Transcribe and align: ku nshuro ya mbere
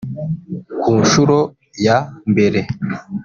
ku 0.81 0.91
nshuro 1.01 1.37
ya 1.85 1.97
mbere 2.31 2.59